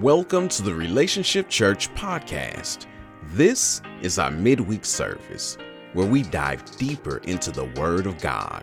[0.00, 2.84] Welcome to the Relationship Church podcast.
[3.28, 5.56] This is our midweek service
[5.94, 8.62] where we dive deeper into the Word of God,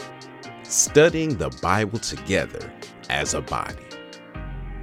[0.61, 2.71] studying the Bible together
[3.09, 3.81] as a body.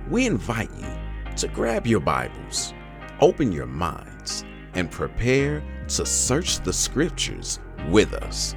[0.08, 0.88] We invite you
[1.36, 2.74] to grab your Bibles,
[3.20, 4.44] open your minds,
[4.74, 7.60] and prepare to search the Scriptures
[7.90, 8.56] with us.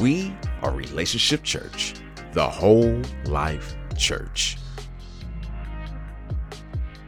[0.00, 1.94] We are Relationship Church,
[2.32, 4.56] the whole life church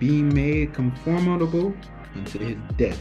[0.01, 1.75] being made conformable
[2.17, 3.01] unto his death,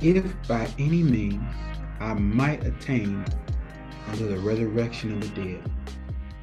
[0.00, 1.54] if by any means
[2.00, 3.22] I might attain
[4.08, 5.70] unto the resurrection of the dead.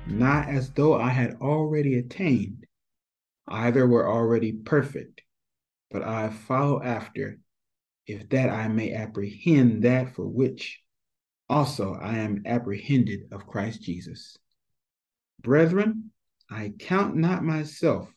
[0.06, 2.66] Not as though I had already attained,
[3.48, 5.24] either were already perfect,
[5.90, 7.40] but I follow after,
[8.06, 10.82] if that I may apprehend that for which
[11.50, 14.38] also I am apprehended of Christ Jesus.
[15.42, 16.12] Brethren,
[16.50, 18.10] I count not myself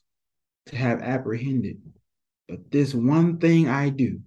[0.70, 1.80] to have apprehended.
[2.48, 4.20] But this one thing I do,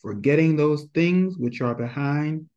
[0.00, 2.48] forgetting those things which are behind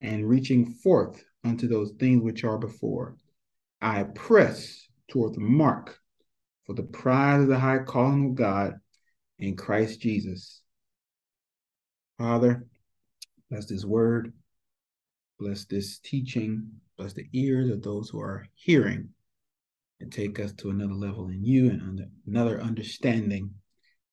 [0.00, 3.16] and reaching forth unto those things which are before,
[3.80, 5.98] I press toward the mark
[6.64, 8.74] for the prize of the high calling of God
[9.38, 10.62] in Christ Jesus.
[12.18, 12.66] Father,
[13.50, 14.32] bless this word,
[15.38, 19.08] bless this teaching, bless the ears of those who are hearing
[20.00, 23.50] and take us to another level in you and under, another understanding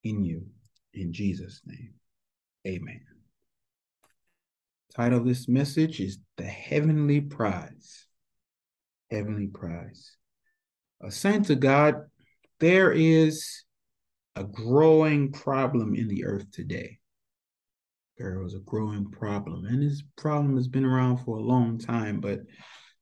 [0.04, 0.46] in you.
[0.94, 1.94] In Jesus' name,
[2.66, 3.00] amen.
[4.94, 8.06] Title of this message is The Heavenly Prize.
[9.10, 10.16] Heavenly Prize.
[11.02, 11.94] A saint of God,
[12.60, 13.64] there is
[14.34, 16.98] a growing problem in the earth today.
[18.18, 22.20] There is a growing problem, and this problem has been around for a long time,
[22.20, 22.40] but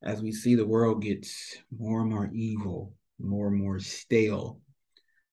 [0.07, 4.61] as we see the world gets more and more evil, more and more stale,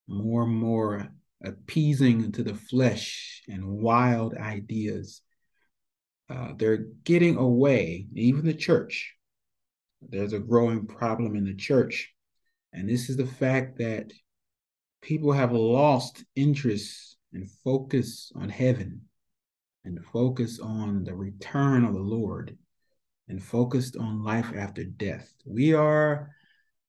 [0.08, 1.10] more and more
[1.44, 5.22] appeasing to the flesh and wild ideas.
[6.28, 9.14] Uh, they're getting away, even the church.
[10.02, 12.12] There's a growing problem in the church.
[12.74, 14.12] And this is the fact that
[15.02, 19.02] people have lost interest and focus on heaven
[19.86, 22.58] and focus on the return of the Lord
[23.28, 25.34] and focused on life after death.
[25.46, 26.32] We are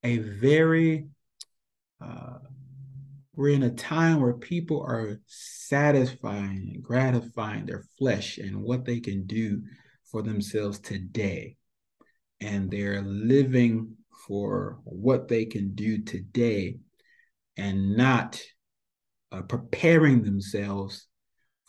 [0.03, 1.06] a very,
[2.05, 2.39] uh,
[3.34, 9.00] we're in a time where people are satisfying and gratifying their flesh and what they
[9.00, 9.62] can do
[10.05, 11.56] for themselves today.
[12.41, 13.97] And they're living
[14.27, 16.78] for what they can do today
[17.56, 18.41] and not
[19.33, 21.06] uh, preparing themselves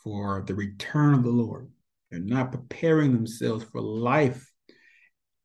[0.02, 1.70] for the return of the Lord.
[2.10, 4.52] They're not preparing themselves for life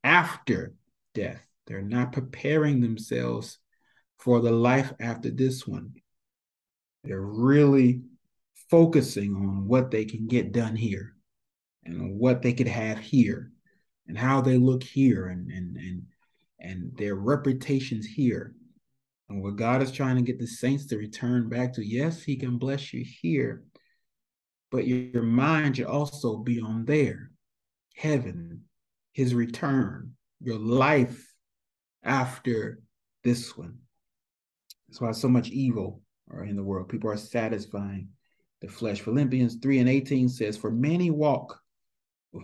[0.04, 0.74] after
[1.14, 1.46] death.
[1.68, 3.60] They're not preparing themselves
[4.18, 5.94] for the life after this one.
[7.04, 8.02] They're really
[8.70, 11.16] focusing on what they can get done here
[11.84, 13.52] and what they could have here
[14.08, 16.04] and how they look here and and and
[16.60, 18.54] and their reputations here.
[19.30, 22.36] And what God is trying to get the saints to return back to, yes, he
[22.36, 23.64] can bless you here,
[24.70, 27.32] but your, your mind should also be on there,
[27.96, 28.64] heaven,
[29.14, 31.34] his return, your life
[32.04, 32.82] after
[33.24, 33.78] this one.
[34.88, 36.90] That's why so much evil are in the world.
[36.90, 38.10] People are satisfying
[38.62, 39.02] the flesh.
[39.02, 41.60] Philippians 3 and 18 says, For many walk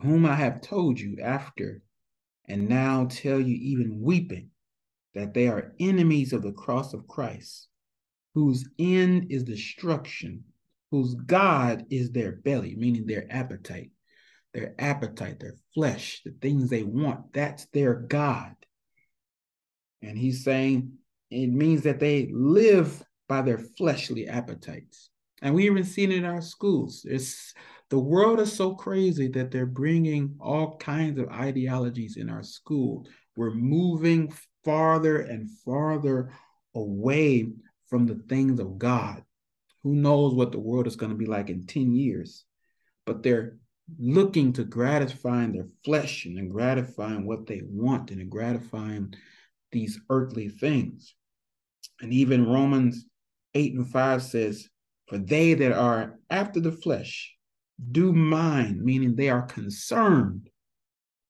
[0.01, 1.81] whom I have told you after,
[2.47, 4.49] and now tell you even weeping,
[5.13, 7.69] that they are enemies of the cross of Christ,
[8.33, 10.43] whose end is destruction,
[10.91, 13.91] whose God is their belly, meaning their appetite,
[14.53, 17.33] their appetite, their flesh, the things they want.
[17.33, 18.55] That's their God.
[20.01, 20.93] And he's saying
[21.29, 25.09] it means that they live by their fleshly appetites.
[25.41, 27.05] And we even seen it in our schools.
[27.07, 27.53] It's
[27.89, 33.07] the world is so crazy that they're bringing all kinds of ideologies in our school.
[33.35, 34.33] We're moving
[34.65, 36.31] farther and farther
[36.75, 37.49] away
[37.87, 39.23] from the things of God.
[39.83, 42.43] Who knows what the world is going to be like in 10 years?
[43.05, 43.57] But they're
[43.97, 49.13] looking to gratifying their flesh and gratifying what they want and gratifying
[49.71, 51.15] these earthly things.
[52.01, 53.05] And even Romans
[53.53, 54.69] 8 and 5 says,
[55.07, 57.33] For they that are after the flesh
[57.91, 60.49] do mind, meaning they are concerned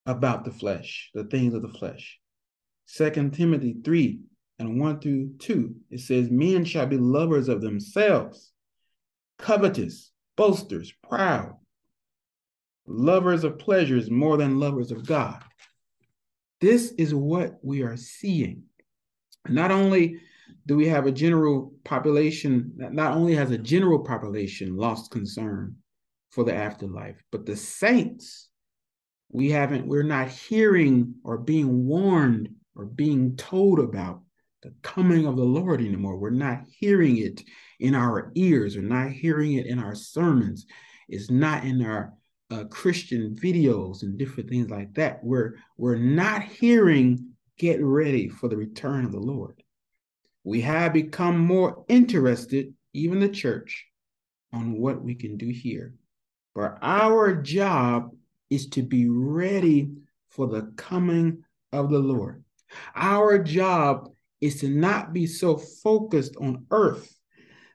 [0.06, 2.20] about the flesh, the things of the flesh.
[2.86, 4.20] Second Timothy 3
[4.60, 8.52] and 1 through 2, it says, Men shall be lovers of themselves,
[9.38, 11.56] covetous, boasters, proud
[12.88, 15.44] lovers of pleasures more than lovers of God.
[16.62, 18.64] This is what we are seeing.
[19.48, 20.20] Not only
[20.66, 25.76] do we have a general population that not only has a general population lost concern
[26.32, 28.50] for the afterlife, but the saints,
[29.30, 34.22] we haven't, we're not hearing or being warned or being told about
[34.64, 36.18] the coming of the Lord anymore.
[36.18, 37.44] We're not hearing it
[37.80, 40.66] in our ears, we're not hearing it in our sermons,
[41.08, 42.14] it's not in our
[42.50, 45.24] uh, Christian videos and different things like that.
[45.24, 49.62] We're, we're not hearing, get ready for the return of the Lord.
[50.44, 53.86] We have become more interested, even the church,
[54.54, 55.94] on what we can do here.
[56.56, 58.12] But our job
[58.50, 59.92] is to be ready
[60.30, 61.44] for the coming
[61.74, 62.44] of the Lord.
[62.96, 64.10] Our job
[64.40, 67.14] is to not be so focused on earth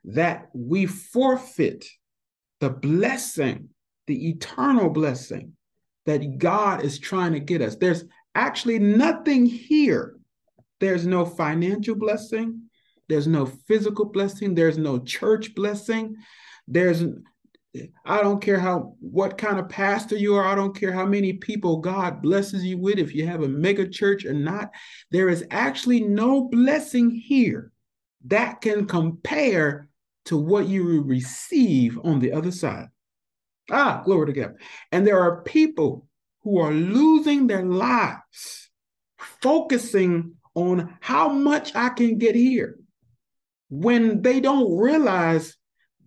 [0.04, 1.84] that we forfeit
[2.60, 3.68] the blessing,
[4.06, 5.52] the eternal blessing
[6.06, 7.76] that God is trying to get us.
[7.76, 8.04] There's
[8.34, 10.16] actually nothing here.
[10.80, 12.62] There's no financial blessing.
[13.08, 14.54] There's no physical blessing.
[14.54, 16.16] There's no church blessing.
[16.66, 17.04] There's
[18.04, 20.44] I don't care how what kind of pastor you are.
[20.44, 23.88] I don't care how many people God blesses you with, if you have a mega
[23.88, 24.70] church or not.
[25.10, 27.72] There is actually no blessing here
[28.26, 29.88] that can compare
[30.26, 32.88] to what you will receive on the other side.
[33.70, 34.54] Ah, glory to God.
[34.90, 36.06] And there are people
[36.42, 38.70] who are losing their lives
[39.40, 42.78] focusing on how much I can get here
[43.70, 45.56] when they don't realize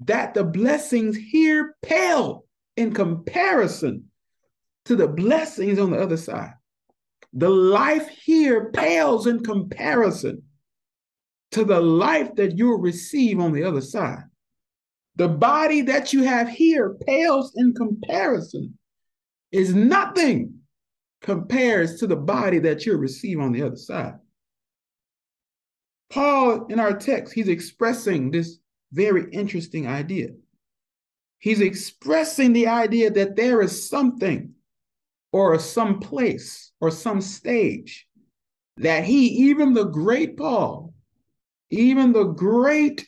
[0.06, 4.06] that the blessings here pale in comparison
[4.86, 6.54] to the blessings on the other side.
[7.34, 10.44] The life here pales in comparison
[11.52, 14.24] to the life that you'll receive on the other side.
[15.18, 18.78] The body that you have here pales in comparison,
[19.56, 20.54] is nothing
[21.22, 24.16] compares to the body that you'll receive on the other side.
[26.10, 28.60] Paul, in our text, he's expressing this
[28.92, 30.30] very interesting idea.
[31.40, 34.54] He's expressing the idea that there is something
[35.32, 38.08] or some place or some stage
[38.78, 40.94] that he, even the great Paul,
[41.70, 43.08] even the great,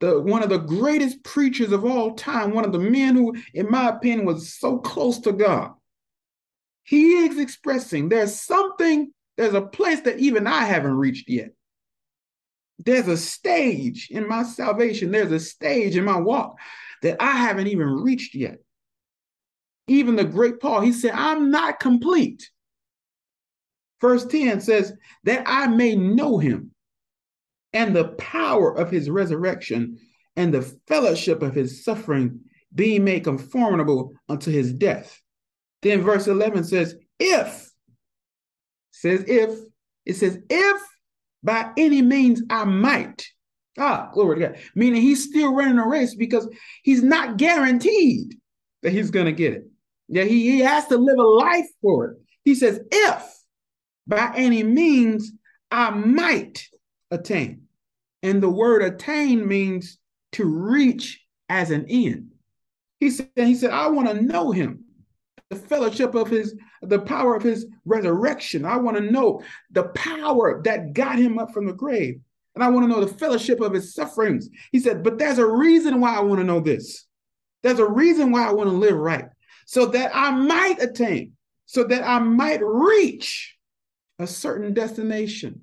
[0.00, 3.70] the one of the greatest preachers of all time, one of the men who, in
[3.70, 5.72] my opinion, was so close to God,
[6.84, 11.50] he is expressing there's something, there's a place that even I haven't reached yet.
[12.78, 16.58] There's a stage in my salvation, there's a stage in my walk
[17.02, 18.58] that I haven't even reached yet.
[19.88, 22.48] Even the great Paul, he said, I'm not complete.
[24.00, 24.92] Verse 10 says,
[25.24, 26.72] that I may know him
[27.72, 29.98] and the power of his resurrection
[30.36, 32.40] and the fellowship of his suffering,
[32.74, 35.20] being made conformable unto his death.
[35.82, 37.70] Then verse 11 says, if,
[38.90, 39.58] says if,
[40.06, 40.82] it says, if
[41.42, 43.26] by any means I might.
[43.78, 44.58] Ah, glory to God.
[44.74, 46.48] Meaning he's still running a race because
[46.82, 48.36] he's not guaranteed
[48.82, 49.64] that he's going to get it.
[50.08, 52.16] Yeah, he, he has to live a life for it.
[52.44, 53.38] He says, if
[54.06, 55.32] by any means
[55.70, 56.66] I might
[57.10, 57.62] attain.
[58.22, 59.98] And the word attain means
[60.32, 62.32] to reach as an end.
[63.00, 64.84] He said, he said, I want to know him
[65.50, 68.66] the fellowship of his, the power of his resurrection.
[68.66, 72.20] I want to know the power that got him up from the grave.
[72.54, 74.48] And I want to know the fellowship of his sufferings.
[74.72, 77.06] He said, but there's a reason why I want to know this.
[77.62, 79.26] There's a reason why I want to live right,
[79.64, 81.32] so that I might attain,
[81.66, 83.56] so that I might reach
[84.18, 85.62] a certain destination,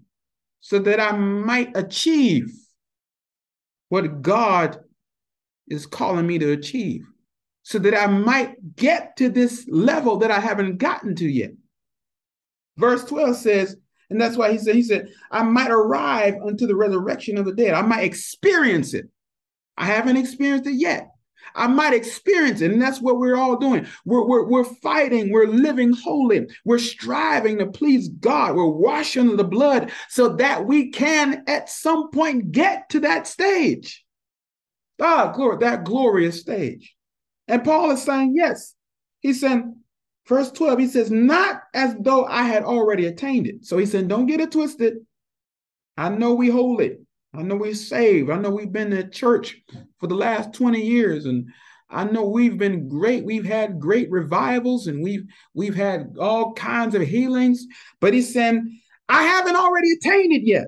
[0.65, 2.51] so that I might achieve
[3.89, 4.79] what God
[5.67, 7.05] is calling me to achieve
[7.61, 11.51] so that I might get to this level that I haven't gotten to yet.
[12.77, 13.77] Verse 12 says,
[14.09, 17.53] and that's why he said, he said, I might arrive unto the resurrection of the
[17.53, 17.75] dead.
[17.75, 19.07] I might experience it.
[19.77, 21.11] I haven't experienced it yet.
[21.55, 22.71] I might experience it.
[22.71, 23.87] And that's what we're all doing.
[24.05, 25.31] We're, we're, we're fighting.
[25.31, 26.47] We're living holy.
[26.65, 28.55] We're striving to please God.
[28.55, 34.05] We're washing the blood so that we can at some point get to that stage.
[35.01, 36.95] Ah, glory, that glorious stage.
[37.47, 38.73] And Paul is saying, yes.
[39.19, 39.77] He's saying,
[40.27, 43.65] verse 12, he says, not as though I had already attained it.
[43.65, 44.97] So he said, don't get it twisted.
[45.97, 46.97] I know we holy.
[47.37, 48.29] I know we're saved.
[48.29, 49.57] I know we've been in church
[49.99, 51.25] for the last 20 years.
[51.25, 51.49] And
[51.89, 53.25] I know we've been great.
[53.25, 57.65] We've had great revivals and we've we've had all kinds of healings.
[57.99, 60.67] But he's saying, I haven't already attained it yet.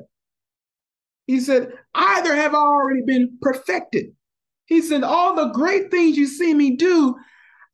[1.25, 4.13] He said, either have I already been perfected
[4.67, 7.15] he said, All the great things you see me do,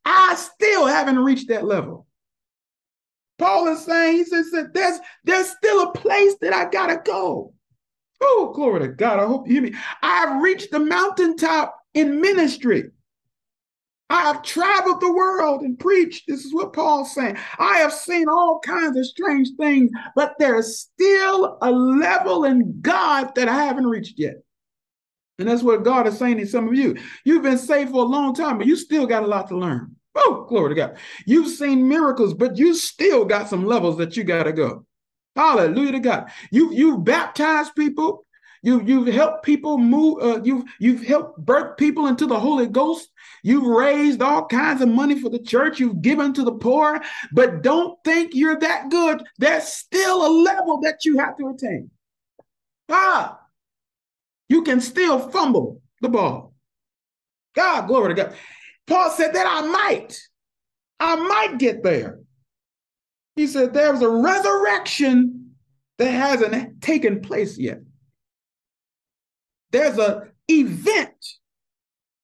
[0.05, 2.07] I still haven't reached that level.
[3.39, 7.52] Paul is saying, he says there's, there's still a place that I gotta go.
[8.25, 9.19] Oh, glory to God.
[9.19, 9.75] I hope you hear me.
[10.01, 12.89] I have reached the mountaintop in ministry.
[14.09, 16.25] I have traveled the world and preached.
[16.27, 17.37] This is what Paul's saying.
[17.57, 23.35] I have seen all kinds of strange things, but there's still a level in God
[23.35, 24.35] that I haven't reached yet.
[25.39, 26.95] And that's what God is saying to some of you.
[27.25, 29.95] You've been saved for a long time, but you still got a lot to learn.
[30.15, 30.97] Oh, glory to God.
[31.25, 34.85] You've seen miracles, but you still got some levels that you got to go.
[35.35, 36.31] Hallelujah to God.
[36.51, 38.25] You you've baptized people.
[38.61, 40.21] You you've helped people move.
[40.21, 43.09] Uh, you've you've helped birth people into the Holy Ghost.
[43.43, 45.79] You've raised all kinds of money for the church.
[45.79, 47.01] You've given to the poor.
[47.33, 49.23] But don't think you're that good.
[49.37, 51.89] There's still a level that you have to attain.
[52.89, 53.39] Ah,
[54.47, 56.53] you can still fumble the ball.
[57.55, 58.35] God, glory to God.
[58.87, 60.19] Paul said that I might,
[60.99, 62.22] I might get there.
[63.35, 65.55] He said there's a resurrection
[65.97, 67.79] that hasn't taken place yet.
[69.71, 71.25] There's an event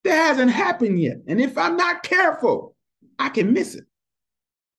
[0.04, 1.18] that hasn't happened yet.
[1.28, 2.76] And if I'm not careful,
[3.18, 3.86] I can miss it.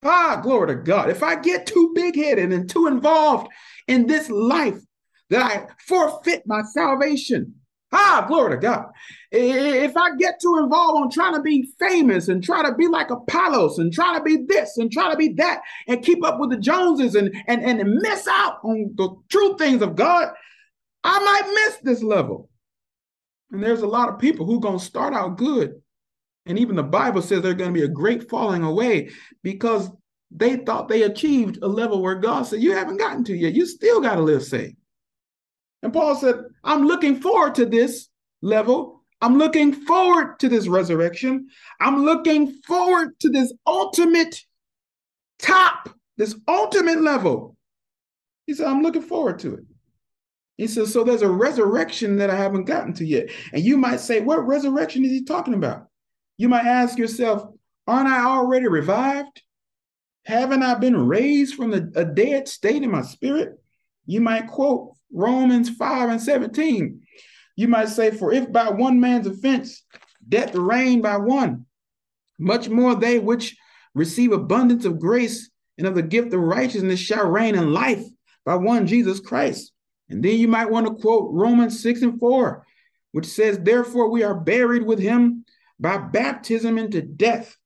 [0.02, 1.10] Ah, glory to God.
[1.10, 3.48] If I get too big headed and too involved
[3.86, 4.80] in this life,
[5.28, 7.59] that I forfeit my salvation.
[7.92, 8.86] Ah, glory to God.
[9.32, 13.10] If I get too involved on trying to be famous and try to be like
[13.10, 16.50] Apollos and try to be this and try to be that and keep up with
[16.50, 20.28] the Joneses and, and, and miss out on the true things of God,
[21.02, 22.48] I might miss this level.
[23.50, 25.80] And there's a lot of people who are going to start out good.
[26.46, 29.10] And even the Bible says there's going to be a great falling away
[29.42, 29.90] because
[30.30, 33.54] they thought they achieved a level where God said, You haven't gotten to yet.
[33.54, 34.76] You still got to live saved.
[35.82, 38.08] And Paul said, I'm looking forward to this
[38.42, 39.02] level.
[39.20, 41.48] I'm looking forward to this resurrection.
[41.80, 44.40] I'm looking forward to this ultimate
[45.38, 47.56] top, this ultimate level.
[48.46, 49.64] He said, I'm looking forward to it.
[50.56, 53.30] He says, So there's a resurrection that I haven't gotten to yet.
[53.52, 55.86] And you might say, What resurrection is he talking about?
[56.36, 57.44] You might ask yourself,
[57.86, 59.42] Aren't I already revived?
[60.26, 63.58] Haven't I been raised from the, a dead state in my spirit?
[64.06, 67.00] You might quote Romans 5 and 17.
[67.56, 69.82] You might say, For if by one man's offense
[70.26, 71.66] death reigned by one,
[72.38, 73.56] much more they which
[73.94, 78.04] receive abundance of grace and of the gift of righteousness shall reign in life
[78.44, 79.72] by one Jesus Christ.
[80.08, 82.66] And then you might want to quote Romans 6 and 4,
[83.12, 85.44] which says, Therefore we are buried with him
[85.78, 87.56] by baptism into death,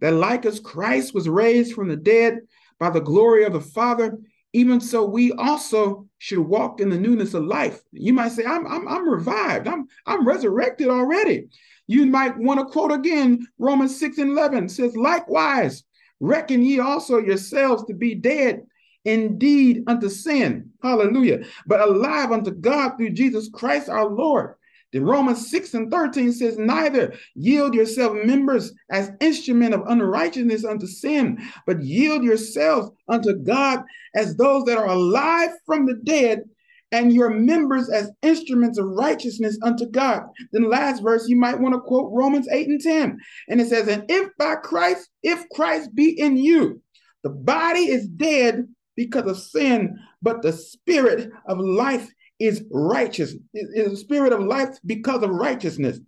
[0.00, 2.40] that like as Christ was raised from the dead
[2.78, 4.18] by the glory of the Father,
[4.54, 7.82] even so we also should walk in the newness of life.
[7.90, 11.48] You might say, I'm, I'm, I'm revived, I'm, I'm resurrected already.
[11.88, 15.82] You might want to quote again Romans 6 and 11 says, Likewise,
[16.20, 18.62] reckon ye also yourselves to be dead
[19.04, 20.70] indeed unto sin.
[20.82, 21.44] Hallelujah.
[21.66, 24.54] But alive unto God through Jesus Christ our Lord.
[25.02, 31.38] Romans 6 and 13 says, Neither yield yourself members as instrument of unrighteousness unto sin,
[31.66, 33.82] but yield yourselves unto God
[34.14, 36.44] as those that are alive from the dead,
[36.92, 40.22] and your members as instruments of righteousness unto God.
[40.52, 43.18] Then last verse, you might want to quote Romans 8 and 10.
[43.48, 46.80] And it says, And if by Christ, if Christ be in you,
[47.24, 53.90] the body is dead because of sin, but the spirit of life is righteous, is
[53.90, 56.00] the spirit of life because of righteousness.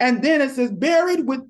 [0.00, 1.40] And then it says, buried with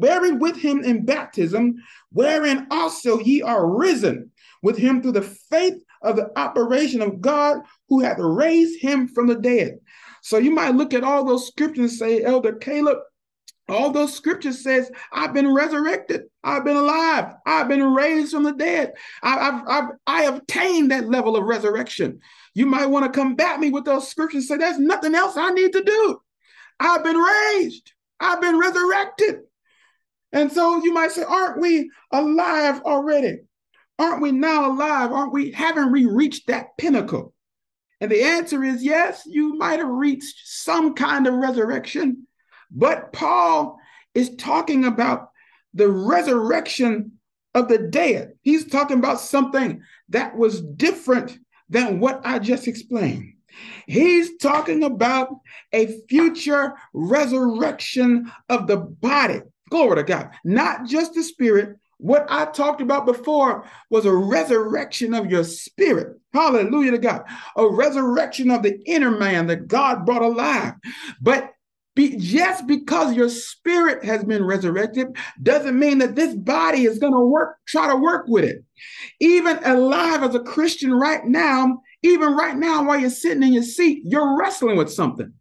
[0.00, 1.74] buried with him in baptism,
[2.10, 4.30] wherein also ye are risen
[4.62, 5.20] with him through the
[5.50, 7.58] faith of the operation of God
[7.88, 9.78] who hath raised him from the dead.
[10.22, 12.98] So you might look at all those scriptures and say, Elder Caleb,
[13.68, 16.22] all those scriptures says, I've been resurrected.
[16.44, 17.34] I've been alive.
[17.44, 18.92] I've been raised from the dead.
[19.22, 22.20] I, I've, I've, I have attained that level of resurrection.
[22.56, 25.72] You might want to combat me with those scriptures say, there's nothing else I need
[25.72, 26.20] to do.
[26.80, 27.92] I've been raised.
[28.18, 29.40] I've been resurrected.
[30.32, 33.38] And so you might say, aren't we alive already?
[33.98, 35.12] Aren't we now alive?
[35.12, 37.32] Aren't we, haven't we reached that pinnacle?
[38.00, 42.26] And the answer is yes, you might have reached some kind of resurrection
[42.70, 43.78] but Paul
[44.14, 45.30] is talking about
[45.74, 47.12] the resurrection
[47.54, 48.32] of the dead.
[48.42, 53.34] He's talking about something that was different than what I just explained.
[53.86, 55.28] He's talking about
[55.72, 59.40] a future resurrection of the body.
[59.70, 60.30] Glory to God.
[60.44, 61.76] Not just the spirit.
[61.98, 66.18] What I talked about before was a resurrection of your spirit.
[66.34, 67.22] Hallelujah to God.
[67.56, 70.74] A resurrection of the inner man that God brought alive.
[71.20, 71.52] But
[71.96, 75.08] be, just because your spirit has been resurrected
[75.42, 78.62] doesn't mean that this body is going to work, try to work with it.
[79.18, 83.64] Even alive as a Christian right now, Even right now, while you're sitting in your
[83.64, 85.32] seat, you're wrestling with something.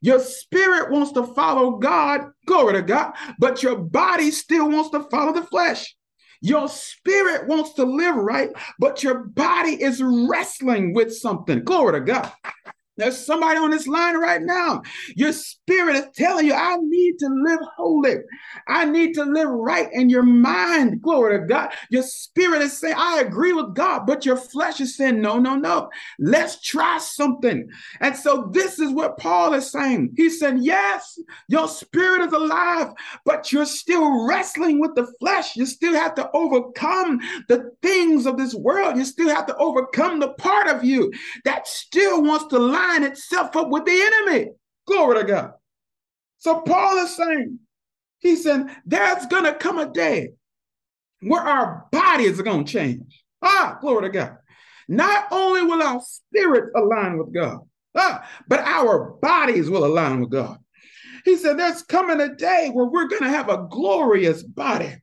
[0.00, 5.00] Your spirit wants to follow God, glory to God, but your body still wants to
[5.10, 5.94] follow the flesh.
[6.40, 11.64] Your spirit wants to live right, but your body is wrestling with something.
[11.64, 12.32] Glory to God.
[12.96, 14.82] There's somebody on this line right now.
[15.16, 18.16] Your spirit is telling you, I need to live holy.
[18.68, 19.88] I need to live right.
[19.92, 24.24] And your mind, glory to God, your spirit is saying, I agree with God, but
[24.24, 25.90] your flesh is saying, no, no, no.
[26.20, 27.68] Let's try something.
[28.00, 30.12] And so this is what Paul is saying.
[30.16, 32.92] He said, yes, your spirit is alive,
[33.24, 35.56] but you're still wrestling with the flesh.
[35.56, 38.96] You still have to overcome the things of this world.
[38.96, 41.12] You still have to overcome the part of you
[41.44, 44.50] that still wants to lie line itself up with the enemy.
[44.86, 45.52] Glory to God.
[46.38, 47.58] So Paul is saying,
[48.18, 50.30] he said, there's going to come a day
[51.20, 53.22] where our bodies are going to change.
[53.42, 54.36] Ah, glory to God.
[54.88, 57.60] Not only will our spirits align with God,
[57.96, 60.58] ah, but our bodies will align with God.
[61.24, 64.94] He said, There's coming a day where we're going to have a glorious body.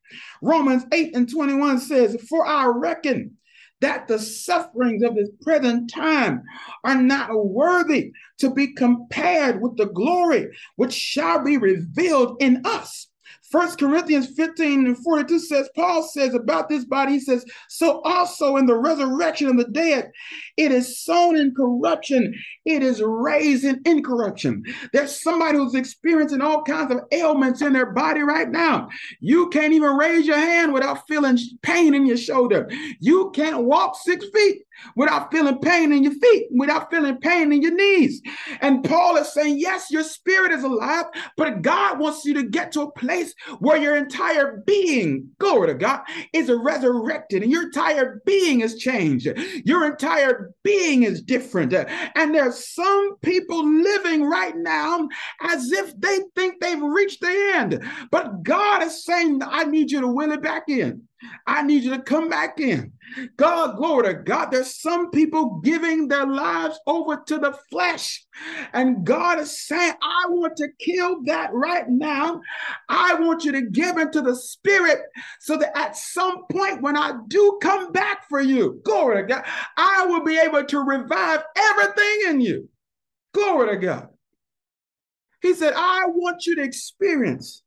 [0.41, 3.37] Romans 8 and 21 says, For I reckon
[3.81, 6.43] that the sufferings of this present time
[6.83, 10.47] are not worthy to be compared with the glory
[10.77, 13.07] which shall be revealed in us.
[13.51, 18.55] First Corinthians 15 and 42 says, Paul says about this body, he says, So also
[18.55, 20.11] in the resurrection of the dead,
[20.55, 22.33] it is sown in corruption,
[22.65, 24.63] it is raised in incorruption.
[24.93, 28.87] There's somebody who's experiencing all kinds of ailments in their body right now.
[29.19, 32.69] You can't even raise your hand without feeling pain in your shoulder.
[32.99, 34.61] You can't walk six feet
[34.95, 38.21] without feeling pain in your feet, without feeling pain in your knees.
[38.61, 41.05] And Paul is saying, yes, your spirit is alive,
[41.37, 45.73] but God wants you to get to a place where your entire being, glory to
[45.73, 46.01] God,
[46.33, 49.27] is resurrected and your entire being is changed.
[49.65, 51.73] Your entire being is different.
[51.73, 55.07] And there's some people living right now
[55.41, 57.83] as if they think they've reached the end.
[58.11, 61.03] But God is saying, I need you to will it back in.
[61.45, 62.93] I need you to come back in.
[63.37, 64.49] God, glory to God.
[64.49, 68.25] There's some people giving their lives over to the flesh.
[68.73, 72.41] And God is saying, I want to kill that right now.
[72.89, 74.99] I want you to give into the spirit
[75.39, 79.45] so that at some point when I do come back for you, glory to God,
[79.77, 82.69] I will be able to revive everything in you.
[83.33, 84.07] Glory to God.
[85.41, 87.63] He said, I want you to experience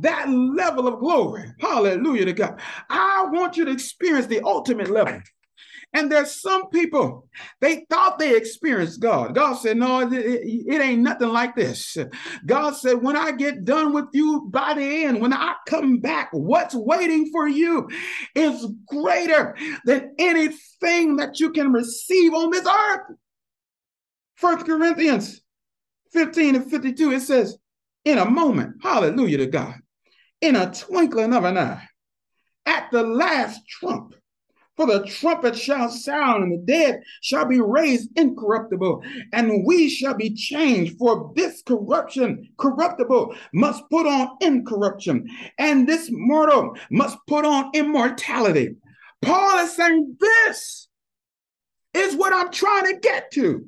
[0.00, 1.44] that level of glory.
[1.60, 2.60] Hallelujah to God.
[2.90, 5.20] I want you to experience the ultimate level.
[5.96, 7.26] And there's some people,
[7.62, 9.34] they thought they experienced God.
[9.34, 11.96] God said, No, it, it, ain't nothing like this.
[12.44, 16.28] God said, When I get done with you by the end, when I come back,
[16.32, 17.88] what's waiting for you
[18.34, 19.56] is greater
[19.86, 23.16] than anything that you can receive on this earth.
[24.34, 25.40] First Corinthians
[26.12, 27.56] 15 and 52, it says,
[28.04, 29.76] In a moment, hallelujah to God
[30.42, 31.88] in a twinkling of an eye,
[32.66, 34.14] at the last trump.
[34.76, 40.14] For the trumpet shall sound, and the dead shall be raised incorruptible, and we shall
[40.14, 40.98] be changed.
[40.98, 48.76] For this corruption, corruptible, must put on incorruption, and this mortal must put on immortality.
[49.22, 50.88] Paul is saying, This
[51.94, 53.66] is what I'm trying to get to.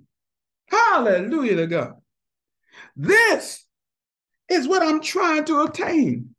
[0.68, 1.94] Hallelujah to God.
[2.96, 3.64] This
[4.48, 6.34] is what I'm trying to attain.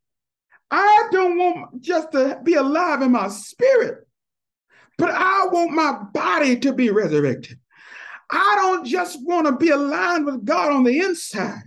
[0.72, 4.08] I don't want just to be alive in my spirit,
[5.00, 7.58] but I want my body to be resurrected.
[8.30, 11.64] I don't just want to be aligned with God on the inside.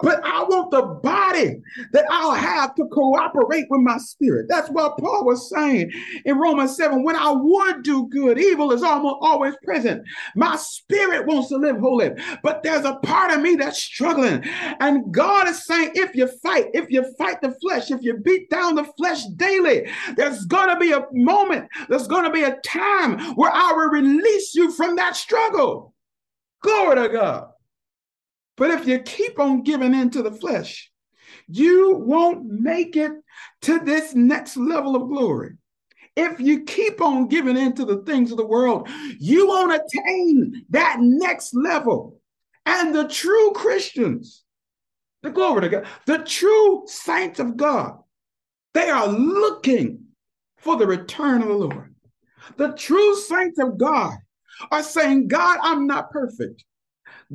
[0.00, 1.56] But I want the body
[1.92, 4.46] that I'll have to cooperate with my spirit.
[4.48, 5.92] That's what Paul was saying
[6.24, 7.04] in Romans 7.
[7.04, 10.02] When I would do good, evil is almost always present.
[10.34, 12.10] My spirit wants to live holy,
[12.42, 14.42] but there's a part of me that's struggling.
[14.80, 18.50] And God is saying, if you fight, if you fight the flesh, if you beat
[18.50, 22.56] down the flesh daily, there's going to be a moment, there's going to be a
[22.64, 25.94] time where I will release you from that struggle.
[26.62, 27.53] Glory to God.
[28.56, 30.90] But if you keep on giving in to the flesh,
[31.48, 33.12] you won't make it
[33.62, 35.56] to this next level of glory.
[36.16, 38.88] If you keep on giving in to the things of the world,
[39.18, 42.20] you won't attain that next level.
[42.66, 44.44] And the true Christians,
[45.22, 47.98] the glory to God, the true saints of God,
[48.74, 50.04] they are looking
[50.58, 51.94] for the return of the Lord.
[52.56, 54.14] The true saints of God
[54.70, 56.64] are saying, God, I'm not perfect.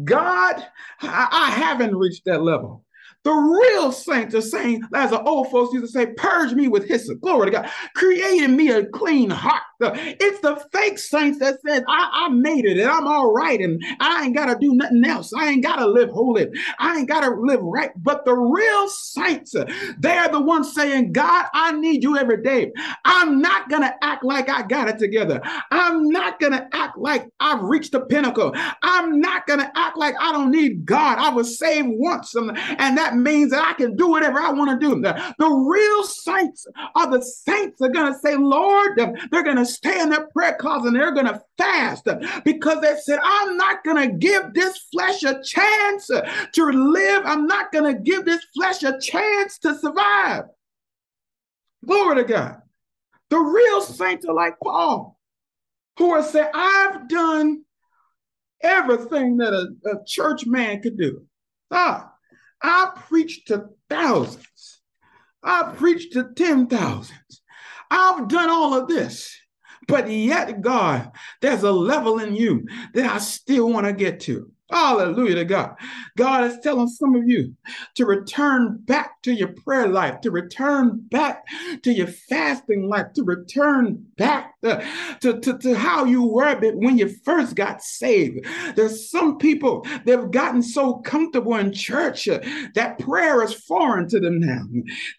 [0.04, 0.66] God,
[1.02, 2.86] I, haven't reached that level.
[3.24, 6.88] The real saints are saying, as the old folks used to say, purge me with
[6.88, 7.20] hyssop.
[7.22, 7.70] Glory to God.
[7.96, 9.64] Creating me a clean heart.
[9.82, 13.82] It's the fake saints that says, I, I made it and I'm all right and
[14.00, 15.32] I ain't got to do nothing else.
[15.34, 16.48] I ain't got to live holy.
[16.80, 17.92] I ain't got to live right.
[17.96, 19.56] But the real saints,
[20.00, 22.72] they're the ones saying, God, I need you every day.
[23.06, 25.42] I'm not going to act like I got it together.
[25.72, 28.54] I'm not going to act like I've reached the pinnacle.
[28.84, 31.18] I'm not going to act like I don't need God.
[31.20, 34.80] I was saved once and, and that means that I can do whatever I want
[34.80, 35.00] to do.
[35.02, 36.66] The, the real saints
[36.96, 40.56] are the saints are going to say, Lord, they're going to stay in that prayer
[40.60, 42.08] closet and they're going to fast
[42.44, 47.24] because they said, I'm not going to give this flesh a chance to live.
[47.26, 50.46] I'm not going to give this flesh a chance to survive.
[51.86, 52.62] Glory to God.
[53.30, 55.18] The real saints are like Paul,
[55.98, 57.64] who are saying, I've done
[58.62, 61.26] everything that a, a church man could do.
[61.72, 62.12] Ah,
[62.62, 64.82] I preached to thousands.
[65.44, 67.42] I preached to ten thousands.
[67.90, 69.39] I've done all of this.
[69.90, 74.52] But yet, God, there's a level in you that I still want to get to.
[74.72, 75.76] Hallelujah to God.
[76.16, 77.56] God is telling some of you
[77.96, 81.44] to return back to your prayer life, to return back
[81.82, 84.86] to your fasting life, to return back to,
[85.22, 88.46] to, to, to how you were when you first got saved.
[88.76, 92.40] There's some people that have gotten so comfortable in church uh,
[92.76, 94.62] that prayer is foreign to them now.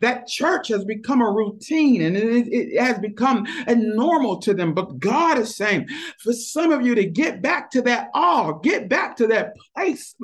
[0.00, 4.74] That church has become a routine and it, it has become a normal to them.
[4.74, 8.88] But God is saying for some of you to get back to that awe, get
[8.88, 10.14] back to that that place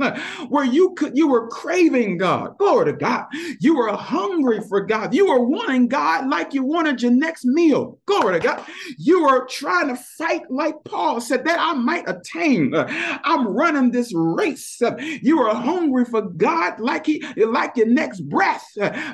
[0.49, 2.57] where you could you were craving God.
[2.59, 3.27] Glory to God.
[3.61, 5.15] You were hungry for God.
[5.15, 7.99] You were wanting God like you wanted your next meal.
[8.07, 8.65] Glory to God.
[8.99, 12.73] You were trying to fight like Paul said that I might attain.
[12.75, 14.81] I'm running this race.
[15.23, 18.67] You were hungry for God like he like your next breath.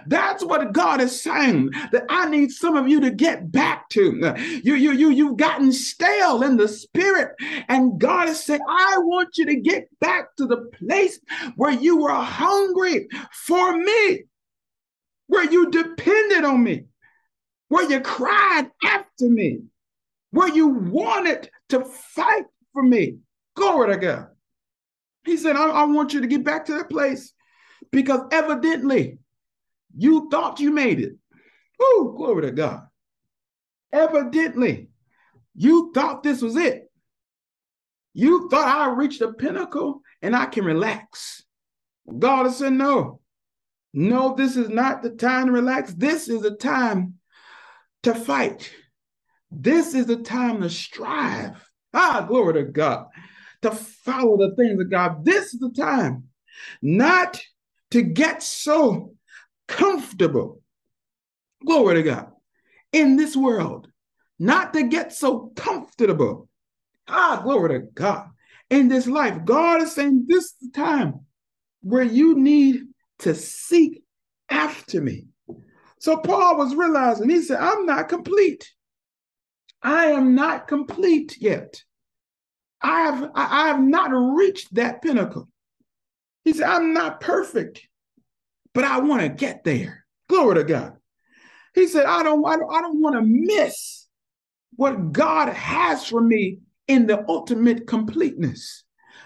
[0.07, 4.35] That's what God is saying that I need some of you to get back to.
[4.65, 7.35] You you you you've gotten stale in the spirit
[7.69, 11.19] and God is saying I want you to get back to the place
[11.57, 13.09] where you were hungry
[13.47, 14.25] for me,
[15.29, 16.85] where you depended on me,
[17.69, 19.61] where you cried after me,
[20.33, 23.19] where you wanted to fight for me.
[23.55, 24.27] Glory to God.
[25.25, 27.33] He said, I, I want you to get back to that place
[27.91, 29.19] because evidently
[29.97, 31.13] you thought you made it.
[31.81, 32.83] Oh, glory to God.
[33.93, 34.89] Evidently,
[35.55, 36.91] you thought this was it.
[38.15, 41.43] You thought I reached the pinnacle and I can relax.
[42.19, 43.21] God has said, No,
[43.93, 45.93] no, this is not the time to relax.
[45.95, 47.15] This is the time
[48.03, 48.71] to fight.
[49.51, 51.63] This is the time to strive.
[51.95, 53.07] Ah, glory to God.
[53.63, 55.25] To follow the things of God.
[55.25, 56.25] This is the time
[56.81, 57.41] not
[57.91, 59.15] to get so
[59.69, 60.63] comfortable.
[61.65, 62.33] Glory to God.
[62.93, 63.89] In this world,
[64.39, 66.49] not to get so comfortable
[67.13, 68.29] Ah, glory to God.
[68.71, 71.27] In this life, God is saying this is the time
[71.83, 72.85] where you need
[73.19, 74.03] to seek
[74.49, 75.27] after me.
[76.01, 78.73] So Paul was realizing, he said, I'm not complete.
[79.83, 81.83] I am not complete yet.
[82.81, 85.49] I have, I have not reached that pinnacle.
[86.45, 87.87] He said, I'm not perfect,
[88.73, 90.07] but I want to get there.
[90.29, 90.97] Glory to God.
[91.75, 94.09] He said, I don't, I don't, I don't want to miss
[94.77, 96.59] what God has for me
[96.93, 98.85] in the ultimate completeness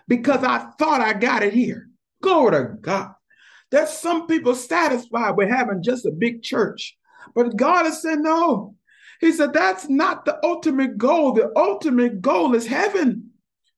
[0.09, 1.88] because I thought I got it here.
[2.22, 3.12] Glory to God.
[3.70, 6.96] There's some people satisfied with having just a big church,
[7.35, 8.76] but God has said no.
[9.20, 11.33] He said that's not the ultimate goal.
[11.33, 13.31] The ultimate goal is heaven.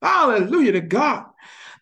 [0.03, 1.24] Hallelujah to God.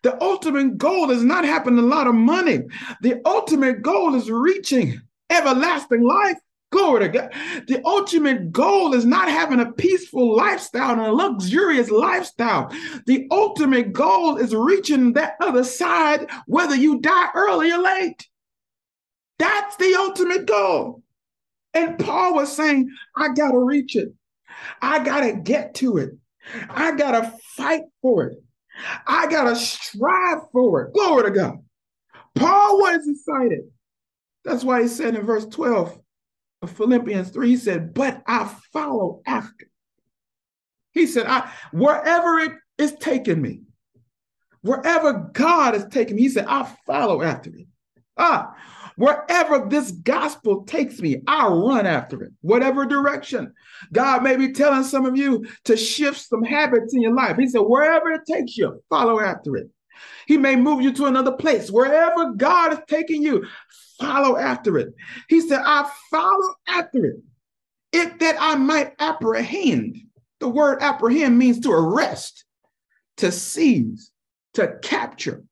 [0.03, 2.61] The ultimate goal is not having a lot of money.
[3.01, 6.37] The ultimate goal is reaching everlasting life.
[6.69, 7.33] Glory to God.
[7.67, 12.69] The ultimate goal is not having a peaceful lifestyle and a luxurious lifestyle.
[13.05, 18.27] The ultimate goal is reaching that other side, whether you die early or late.
[19.39, 21.03] That's the ultimate goal.
[21.73, 24.09] And Paul was saying, I got to reach it.
[24.81, 26.11] I got to get to it.
[26.69, 28.43] I got to fight for it.
[29.05, 30.93] I got to strive for it.
[30.93, 31.57] Glory to God.
[32.35, 33.61] Paul was excited.
[34.43, 35.99] That's why he said in verse 12,
[36.65, 39.67] Philippians 3, he said, But I follow after.
[40.91, 43.61] He said, I wherever it is taking me,
[44.61, 47.67] wherever God is taking me, he said, I follow after it.
[48.17, 48.55] Ah,
[48.95, 53.53] wherever this gospel takes me, I run after it, whatever direction.
[53.93, 57.37] God may be telling some of you to shift some habits in your life.
[57.37, 59.69] He said, wherever it takes you, follow after it.
[60.25, 61.69] He may move you to another place.
[61.69, 63.45] Wherever God is taking you,
[63.99, 64.93] follow after it.
[65.29, 67.15] He said, I follow after it,
[67.93, 69.97] if that I might apprehend
[70.39, 72.45] The word apprehend means to arrest,
[73.17, 74.11] to seize,
[74.53, 75.43] to capture,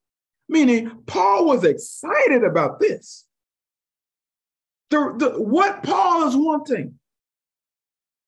[0.47, 3.25] meaning Paul was excited about this.
[4.91, 6.99] The, the, what Paul is wanting,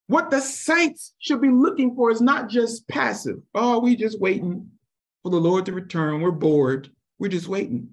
[0.08, 3.38] what the saints should be looking for is not just passive.
[3.54, 4.72] Oh, we just waiting
[5.22, 6.22] for the Lord to return.
[6.22, 6.90] We're bored.
[7.20, 7.90] We're just waiting.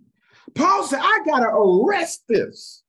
[0.55, 2.83] Paul said, I got to arrest this.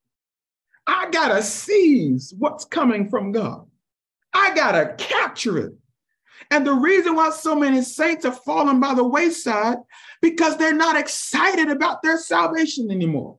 [0.88, 3.65] I got to seize what's coming from God.
[4.34, 5.73] I got to capture it.
[6.51, 9.78] And the reason why so many saints are falling by the wayside
[10.21, 13.38] because they're not excited about their salvation anymore.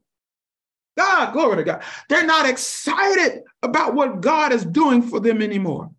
[0.96, 1.82] God, glory to God.
[2.08, 5.90] They're not excited about what God is doing for them anymore.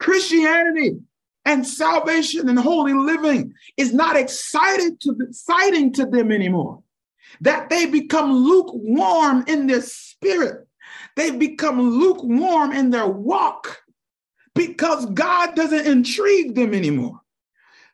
[0.00, 0.98] Christianity
[1.44, 6.82] and salvation and holy living is not excited to exciting to them anymore.
[7.40, 10.66] That they become lukewarm in their spirit.
[11.16, 13.82] They become lukewarm in their walk
[14.54, 17.20] because God doesn't intrigue them anymore.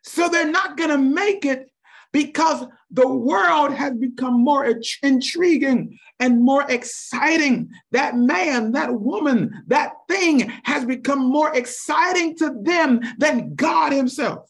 [0.03, 1.71] So they're not going to make it
[2.13, 4.67] because the world has become more
[5.03, 7.71] intriguing and more exciting.
[7.93, 14.49] That man, that woman, that thing has become more exciting to them than God Himself.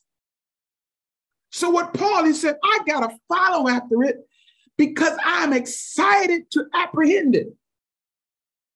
[1.52, 4.18] So, what Paul he said, I got to follow after it
[4.80, 7.48] because I'm excited to apprehend it.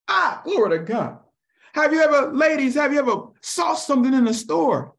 [0.06, 1.20] Ah, glory to God.
[1.72, 4.94] Have you ever, ladies, have you ever saw something in the store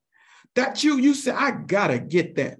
[0.55, 2.57] that you you say, I gotta get that.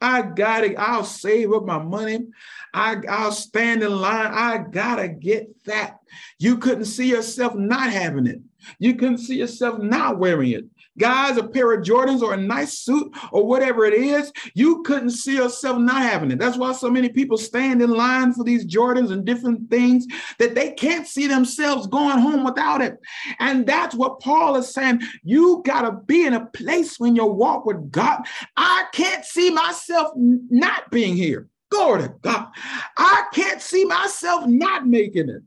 [0.00, 2.26] I gotta, I'll save up my money.
[2.74, 4.32] I, I'll stand in line.
[4.32, 5.98] I gotta get that.
[6.40, 8.40] You couldn't see yourself not having it.
[8.80, 10.64] You couldn't see yourself not wearing it
[10.98, 15.10] guys, a pair of Jordans or a nice suit or whatever it is, you couldn't
[15.10, 16.38] see yourself not having it.
[16.38, 20.06] That's why so many people stand in line for these Jordans and different things
[20.38, 22.98] that they can't see themselves going home without it.
[23.38, 25.02] And that's what Paul is saying.
[25.22, 28.22] You got to be in a place when you walk with God.
[28.56, 31.48] I can't see myself not being here.
[31.70, 32.48] Glory to God.
[32.96, 35.42] I can't see myself not making it.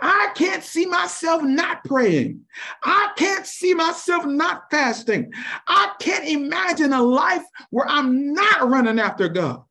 [0.00, 2.42] I can't see myself not praying.
[2.82, 5.32] I can't see myself not fasting.
[5.66, 9.62] I can't imagine a life where I'm not running after God.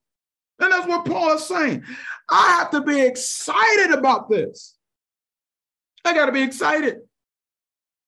[0.60, 1.84] And that's what Paul is saying.
[2.30, 4.76] I have to be excited about this.
[6.06, 6.98] I got to be excited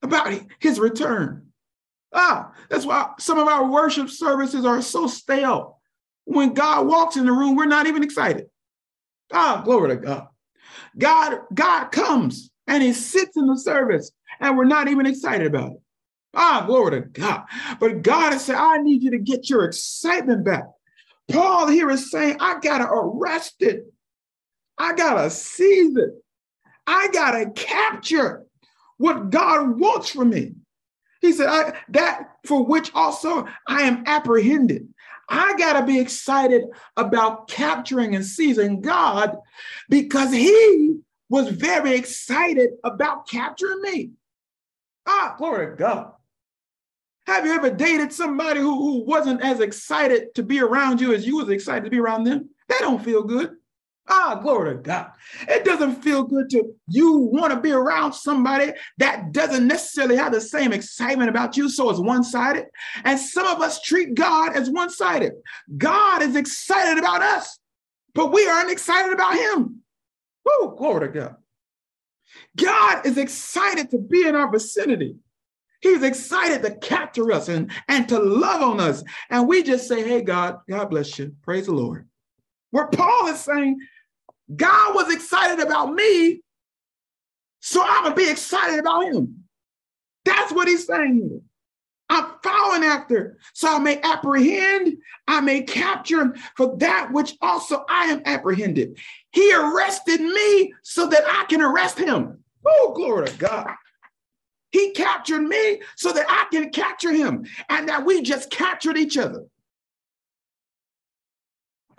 [0.01, 1.47] about his return.
[2.13, 5.79] Ah, that's why some of our worship services are so stale.
[6.25, 8.47] When God walks in the room, we're not even excited.
[9.31, 10.27] Ah, glory to God.
[10.97, 15.71] God, God comes and he sits in the service and we're not even excited about
[15.71, 15.81] it.
[16.33, 17.43] Ah, glory to God.
[17.79, 20.63] But God has said, I need you to get your excitement back.
[21.29, 23.85] Paul here is saying, I got to arrest it.
[24.77, 26.09] I got to seize it.
[26.87, 28.43] I got to capture
[28.97, 30.53] what God wants from me.
[31.21, 34.87] He said, that for which also I am apprehended.
[35.31, 36.65] I got to be excited
[36.97, 39.37] about capturing and seizing God
[39.89, 44.11] because he was very excited about capturing me.
[45.07, 46.11] Ah, glory to God.
[47.27, 51.25] Have you ever dated somebody who, who wasn't as excited to be around you as
[51.25, 52.49] you was excited to be around them?
[52.67, 53.55] That don't feel good.
[54.07, 55.11] Ah, glory to God.
[55.47, 60.33] It doesn't feel good to you want to be around somebody that doesn't necessarily have
[60.33, 62.65] the same excitement about you, so it's one sided.
[63.05, 65.33] And some of us treat God as one sided.
[65.77, 67.59] God is excited about us,
[68.13, 69.81] but we aren't excited about Him.
[70.45, 71.35] Woo, glory to God.
[72.57, 75.15] God is excited to be in our vicinity.
[75.81, 79.03] He's excited to capture us and, and to love on us.
[79.29, 81.35] And we just say, hey, God, God bless you.
[81.41, 82.07] Praise the Lord.
[82.71, 83.79] Where Paul is saying,
[84.55, 86.41] God was excited about me,
[87.59, 89.43] so I'm to be excited about him.
[90.25, 91.41] That's what he's saying here.
[92.09, 94.97] I'm following after, so I may apprehend,
[95.29, 98.99] I may capture for that which also I am apprehended.
[99.31, 102.43] He arrested me so that I can arrest him.
[102.65, 103.73] Oh, glory to God.
[104.71, 109.17] He captured me so that I can capture him and that we just captured each
[109.17, 109.45] other.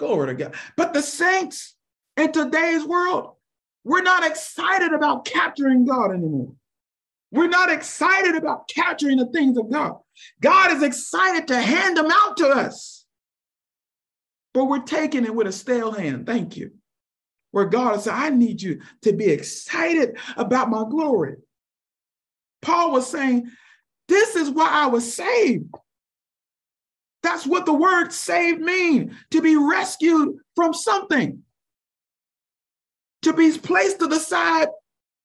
[0.02, 0.54] Glory to God.
[0.76, 1.76] But the saints
[2.16, 3.36] in today's world,
[3.84, 6.56] we're not excited about capturing God anymore.
[7.30, 9.98] We're not excited about capturing the things of God.
[10.40, 13.06] God is excited to hand them out to us.
[14.52, 16.26] But we're taking it with a stale hand.
[16.26, 16.72] Thank you.
[17.52, 21.36] Where God said, I need you to be excited about my glory.
[22.60, 23.48] Paul was saying,
[24.08, 25.72] This is why I was saved.
[27.32, 31.42] That's what the word saved mean, to be rescued from something,
[33.22, 34.68] to be placed to the side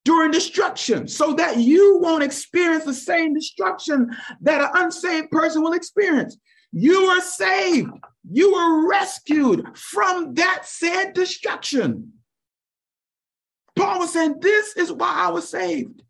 [0.06, 5.74] during destruction so that you won't experience the same destruction that an unsaved person will
[5.74, 6.38] experience.
[6.72, 7.90] You are saved.
[8.32, 12.14] You were rescued from that said destruction.
[13.76, 16.04] Paul was saying, This is why I was saved.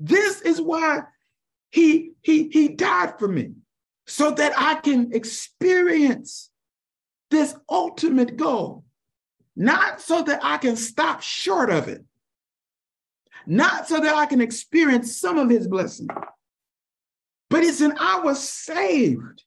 [0.00, 1.02] This is why
[1.70, 3.52] he, he, he died for me,
[4.06, 6.50] so that I can experience
[7.30, 8.84] this ultimate goal,
[9.56, 12.04] not so that I can stop short of it,
[13.46, 16.08] not so that I can experience some of his blessing,
[17.50, 19.44] but it's in I was saved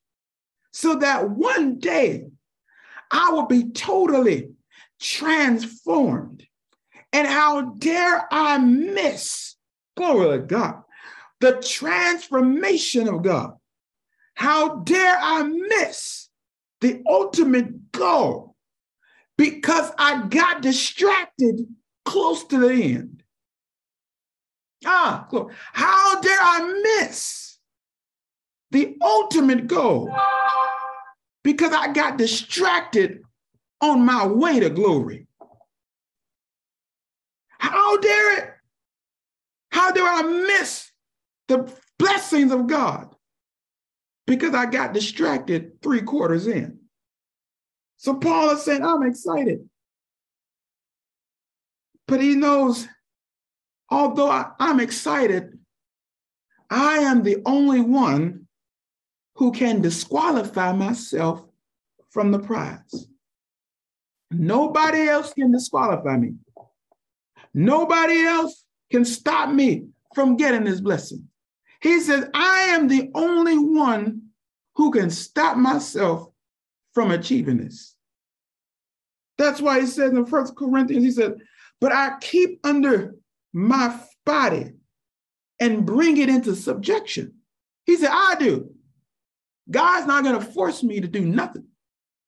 [0.71, 2.25] so that one day
[3.11, 4.51] I will be totally
[4.99, 6.45] transformed.
[7.11, 9.55] And how dare I miss,
[9.97, 10.83] glory to God,
[11.39, 13.58] the transformation of God?
[14.39, 16.29] How dare I miss
[16.79, 18.55] the ultimate goal
[19.37, 21.67] because I got distracted
[22.05, 23.21] close to the end?
[24.85, 25.27] Ah,
[25.73, 27.59] how dare I miss
[28.71, 30.09] the ultimate goal
[31.43, 33.23] because I got distracted
[33.81, 35.27] on my way to glory.
[37.57, 38.53] How dare it?
[39.73, 40.89] How dare I miss
[41.49, 43.13] the blessings of God
[44.29, 46.77] because I got distracted three quarters in?
[47.97, 49.67] So Paul is saying, I'm excited.
[52.07, 52.87] But he knows,
[53.89, 55.57] although I, am excited,
[56.69, 58.45] I am the only one
[59.35, 61.43] who can disqualify myself
[62.11, 63.07] from the prize.
[64.29, 66.35] Nobody else can disqualify me.
[67.55, 71.28] Nobody else can stop me from getting this blessing.
[71.81, 74.23] He says, I am the only one
[74.75, 76.27] who can stop myself
[76.93, 77.95] from achieving this.
[79.37, 81.35] That's why he says in First Corinthians, he said,
[81.79, 83.15] but I keep under
[83.53, 84.71] my body
[85.59, 87.35] and bring it into subjection.
[87.85, 88.71] He said, I do.
[89.71, 91.65] God's not going to force me to do nothing.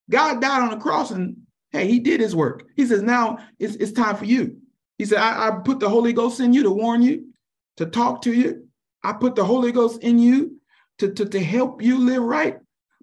[0.10, 1.38] God died on the cross and
[1.72, 2.64] hey, he did his work.
[2.76, 4.58] He says, now it's, it's time for you.
[4.98, 7.34] He said, I, I put the Holy Ghost in you to warn you,
[7.78, 8.68] to talk to you.
[9.04, 10.60] I put the Holy Ghost in you
[11.00, 12.58] to, to, to help you live right.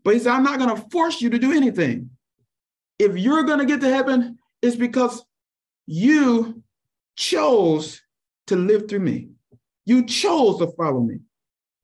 [0.04, 2.10] But he said, I'm not going to force you to do anything.
[2.98, 5.24] If you're going to get to heaven, it's because
[5.86, 6.62] you
[7.16, 8.00] chose
[8.46, 9.28] to live through me.
[9.84, 11.20] You chose to follow me.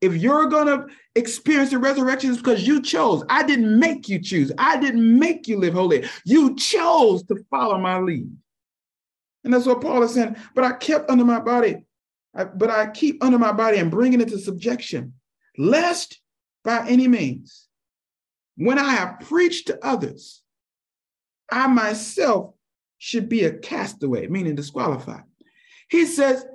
[0.01, 3.23] If you're going to experience the resurrection, it's because you chose.
[3.29, 4.51] I didn't make you choose.
[4.57, 6.07] I didn't make you live holy.
[6.25, 8.29] You chose to follow my lead.
[9.43, 10.35] And that's what Paul is saying.
[10.53, 11.84] But I kept under my body,
[12.35, 15.13] But I keep under my body and bring it to subjection,
[15.57, 16.19] lest
[16.63, 17.67] by any means,
[18.57, 20.41] when I have preached to others,
[21.51, 22.53] I myself
[22.97, 25.23] should be a castaway, meaning disqualified.
[25.89, 26.45] He says,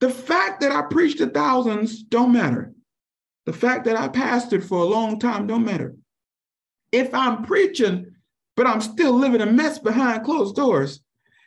[0.00, 2.72] the fact that I preached to thousands don't matter.
[3.46, 5.94] The fact that I pastored for a long time don't matter.
[6.92, 8.14] If I'm preaching,
[8.56, 11.00] but I'm still living a mess behind closed doors,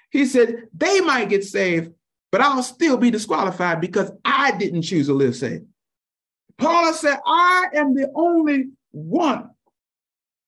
[0.09, 1.91] he said, they might get saved,
[2.31, 5.65] but I'll still be disqualified because I didn't choose to live saved.
[6.57, 9.49] Paul said, I am the only one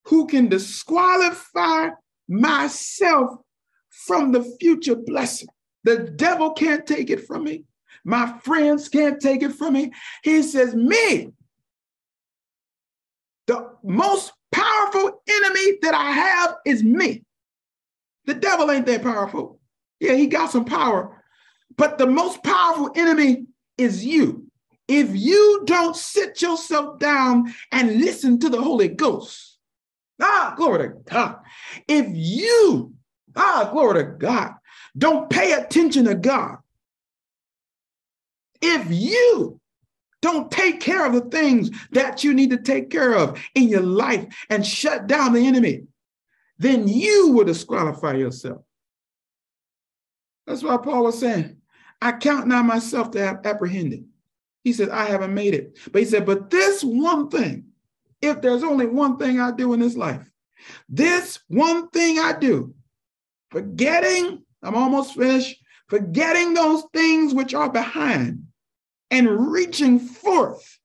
[0.06, 1.90] who can disqualify
[2.28, 3.40] myself
[3.90, 5.48] from the future blessing.
[5.84, 7.64] The devil can't take it from me.
[8.04, 9.92] My friends can't take it from me.
[10.24, 11.30] He says, Me,
[13.48, 17.24] the most powerful enemy that I have is me.
[18.26, 19.60] The devil ain't that powerful.
[20.00, 21.21] Yeah, he got some power,
[21.82, 24.46] but the most powerful enemy is you.
[24.88, 29.58] If you don't sit yourself down and listen to the Holy Ghost,
[30.22, 31.38] ah, glory to God.
[31.88, 32.94] If you,
[33.36, 34.52] ah, glory to God,
[34.96, 36.58] don't pay attention to God,
[38.62, 39.60] if you
[40.22, 43.82] don't take care of the things that you need to take care of in your
[43.82, 45.86] life and shut down the enemy,
[46.60, 48.62] then you will disqualify yourself.
[50.46, 51.58] That's why Paul was saying,
[52.02, 54.06] I count not myself to have apprehended.
[54.64, 55.78] He said, I haven't made it.
[55.92, 57.66] But he said, but this one thing,
[58.22, 60.30] if there's only one thing I do in this life,
[60.88, 62.74] this one thing I do,
[63.50, 68.44] forgetting, I'm almost finished, forgetting those things which are behind
[69.10, 70.80] and reaching forth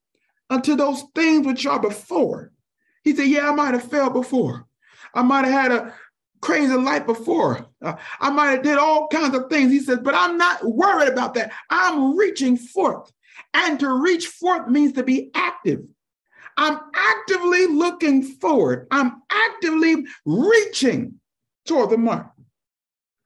[0.51, 2.53] unto those things which are before.
[3.05, 4.67] He said, Yeah, I might have failed before.
[5.15, 5.95] I might have had a
[6.41, 7.67] crazy life before.
[7.83, 9.73] Uh, I might have did all kinds of things.
[9.73, 11.53] He says, but I'm not worried about that.
[11.71, 13.13] I'm reaching forth.
[13.55, 15.81] And to reach forth means to be active.
[16.57, 18.87] I'm actively looking forward.
[18.91, 21.21] I'm actively reaching
[21.67, 22.31] toward the mark.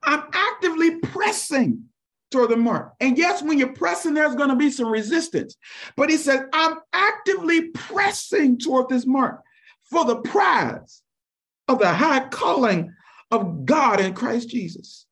[0.03, 1.85] I'm actively pressing
[2.31, 2.93] toward the mark.
[2.99, 5.55] And yes, when you're pressing, there's going to be some resistance.
[5.95, 9.41] But he said, I'm actively pressing toward this mark
[9.83, 11.01] for the prize
[11.67, 12.93] of the high calling
[13.31, 15.05] of God in Christ Jesus.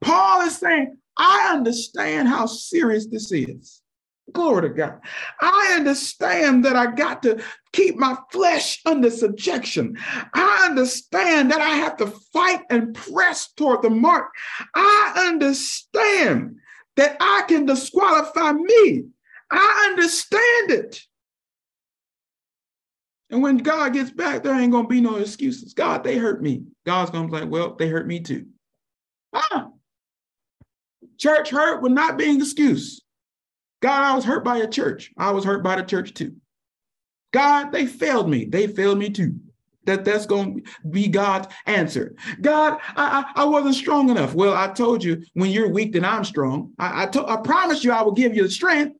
[0.00, 3.82] Paul is saying, I understand how serious this is.
[4.32, 5.00] Glory to God.
[5.40, 7.42] I understand that I got to
[7.72, 9.96] keep my flesh under subjection.
[10.34, 14.30] I understand that I have to fight and press toward the mark.
[14.74, 16.56] I understand
[16.96, 19.04] that I can disqualify me.
[19.50, 21.00] I understand it.
[23.30, 25.74] And when God gets back, there ain't gonna be no excuses.
[25.74, 26.64] God, they hurt me.
[26.86, 28.46] God's gonna be like, well, they hurt me too.
[29.32, 29.68] Ah.
[31.18, 33.02] Church hurt will not be an excuse.
[33.80, 35.12] God, I was hurt by a church.
[35.18, 36.36] I was hurt by the church too.
[37.32, 38.44] God, they failed me.
[38.44, 39.34] They failed me too.
[39.84, 42.14] That that's going to be God's answer.
[42.40, 44.34] God, I, I, I, wasn't strong enough.
[44.34, 46.72] Well, I told you when you're weak, then I'm strong.
[46.78, 48.97] I I, to, I promised you I will give you the strength.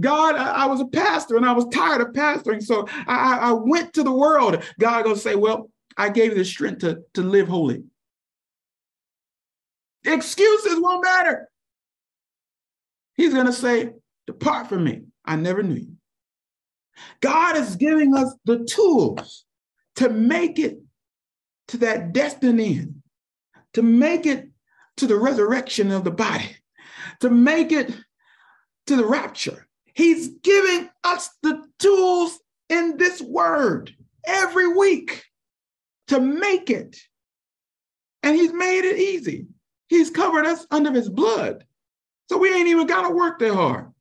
[0.00, 2.62] God, I, I, was a pastor and I was tired of pastoring.
[2.62, 4.62] So I, I went to the world.
[4.78, 7.82] God gonna say, Well, I gave you the strength to, to live holy.
[10.04, 11.48] Excuses won't matter.
[13.14, 13.90] He's gonna say,
[14.26, 15.02] Depart from me.
[15.24, 15.92] I never knew you.
[17.20, 19.44] God is giving us the tools
[19.96, 20.78] to make it
[21.68, 22.86] to that destiny,
[23.74, 24.48] to make it
[24.96, 26.56] to the resurrection of the body,
[27.20, 27.94] to make it
[28.86, 29.67] to the rapture.
[29.98, 32.38] He's giving us the tools
[32.68, 33.92] in this word
[34.24, 35.24] every week
[36.06, 36.96] to make it.
[38.22, 39.48] And he's made it easy.
[39.88, 41.64] He's covered us under his blood.
[42.30, 43.92] So we ain't even got to work that hard.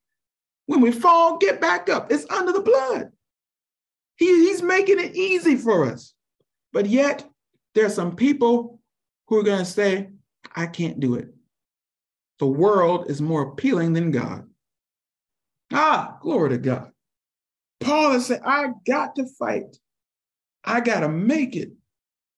[0.67, 2.11] When we fall, get back up.
[2.11, 3.09] It's under the blood.
[4.17, 6.13] He, he's making it easy for us.
[6.73, 7.27] But yet,
[7.73, 8.79] there's some people
[9.29, 10.09] who are going to say,
[10.55, 11.33] I can't do it.
[12.37, 14.46] The world is more appealing than God.
[15.73, 16.91] Ah, glory to God.
[17.79, 19.77] Paul is saying, I got to fight.
[20.63, 21.71] I got to make it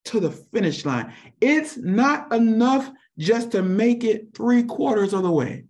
[0.06, 1.14] to the finish line.
[1.42, 5.66] It's not enough just to make it three quarters of the way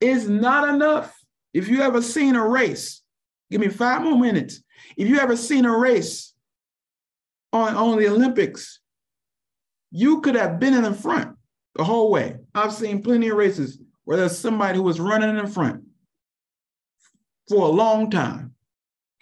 [0.00, 1.16] It's not enough.
[1.54, 3.02] If you ever seen a race,
[3.50, 4.60] give me five more minutes.
[4.96, 6.34] If you ever seen a race
[7.52, 8.80] on, on the Olympics,
[9.90, 11.36] you could have been in the front
[11.74, 12.36] the whole way.
[12.54, 15.82] I've seen plenty of races where there's somebody who was running in front
[17.48, 18.54] for a long time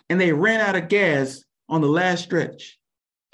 [0.08, 2.78] and they ran out of gas on the last stretch.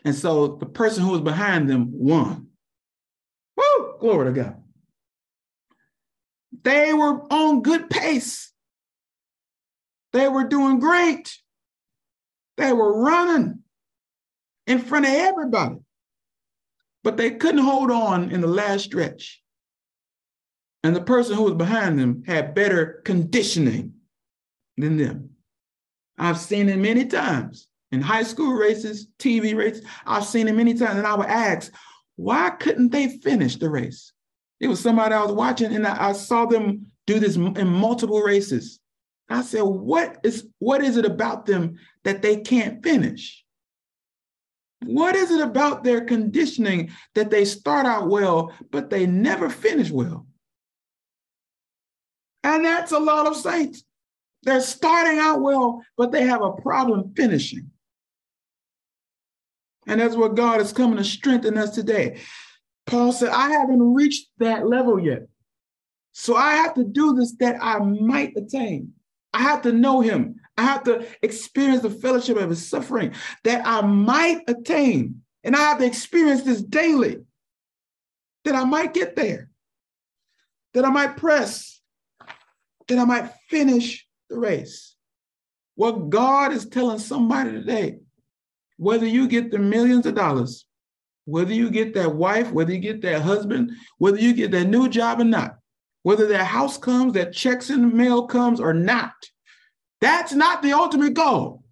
[0.04, 2.48] And so the person who was behind them won.
[3.56, 3.94] Woo!
[4.00, 4.62] Glory to God.
[6.62, 8.52] They were on good pace.
[10.12, 11.36] They were doing great.
[12.56, 13.62] They were running
[14.66, 15.76] in front of everybody.
[17.04, 19.42] But they couldn't hold on in the last stretch.
[20.84, 23.94] And the person who was behind them had better conditioning
[24.76, 25.30] than them.
[26.18, 29.84] I've seen it many times in high school races, TV races.
[30.06, 30.98] I've seen it many times.
[30.98, 31.72] And I would ask,
[32.16, 34.12] why couldn't they finish the race?
[34.60, 38.20] It was somebody I was watching, and I, I saw them do this in multiple
[38.20, 38.80] races.
[39.28, 43.44] I said, "What is what is it about them that they can't finish?
[44.84, 49.90] What is it about their conditioning that they start out well, but they never finish
[49.90, 50.26] well?"
[52.44, 53.84] And that's a lot of saints.
[54.42, 57.70] They're starting out well, but they have a problem finishing.
[59.86, 62.20] And that's what God is coming to strengthen us today.
[62.86, 65.28] Paul said, I haven't reached that level yet.
[66.12, 68.92] So I have to do this that I might attain.
[69.32, 70.36] I have to know him.
[70.56, 73.14] I have to experience the fellowship of his suffering
[73.44, 75.22] that I might attain.
[75.44, 77.18] And I have to experience this daily
[78.44, 79.50] that I might get there,
[80.74, 81.77] that I might press,
[82.88, 84.96] that I might finish the race.
[85.74, 87.98] What God is telling somebody today,
[88.76, 90.66] whether you get the millions of dollars,
[91.24, 94.88] whether you get that wife, whether you get that husband, whether you get that new
[94.88, 95.58] job or not,
[96.02, 99.12] whether that house comes, that checks in the mail comes or not,
[100.00, 101.62] that's not the ultimate goal.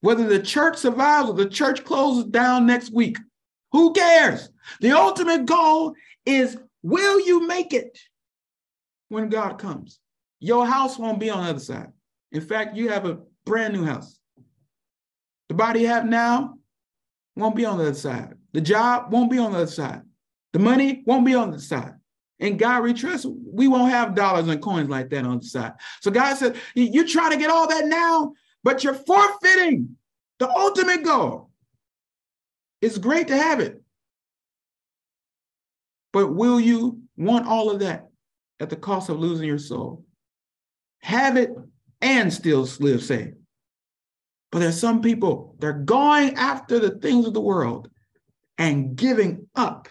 [0.00, 3.18] Whether the church survives or the church closes down next week,
[3.72, 4.48] who cares?
[4.80, 5.94] The ultimate goal
[6.26, 7.98] is will you make it
[9.12, 10.00] when God comes?
[10.40, 11.88] Your house won't be on the other side.
[12.32, 14.18] In fact, you have a brand new house.
[15.48, 16.54] The body you have now
[17.36, 18.34] won't be on the other side.
[18.52, 20.02] The job won't be on the other side.
[20.52, 21.92] The money won't be on the side.
[22.40, 25.74] And God we trust, we won't have dollars and coins like that on the side.
[26.00, 28.32] So God said, you're trying to get all that now,
[28.64, 29.96] but you're forfeiting
[30.38, 31.50] the ultimate goal.
[32.80, 33.80] It's great to have it.
[36.12, 38.08] But will you want all of that
[38.62, 40.04] at the cost of losing your soul?
[41.00, 41.50] Have it
[42.00, 43.36] and still live saved.
[44.50, 47.90] But there's some people, they're going after the things of the world
[48.58, 49.88] and giving up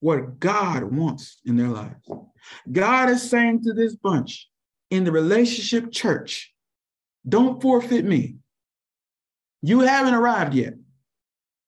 [0.00, 2.08] what God wants in their lives.
[2.72, 4.48] God is saying to this bunch
[4.90, 6.52] in the relationship church,
[7.28, 8.36] don't forfeit me.
[9.62, 10.74] You haven't arrived yet.